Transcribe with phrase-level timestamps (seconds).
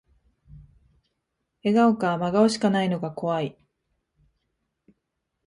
[1.63, 3.55] 笑顔か真顔しかないのが怖い